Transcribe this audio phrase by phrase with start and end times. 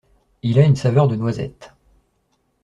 [0.41, 1.73] Il a une saveur de noisettes.